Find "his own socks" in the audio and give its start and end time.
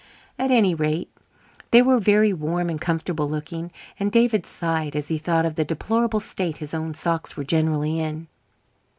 6.57-7.37